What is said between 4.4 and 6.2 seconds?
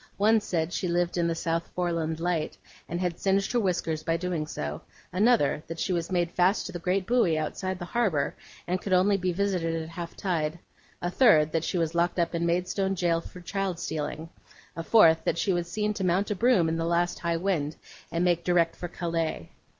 so; another, that she was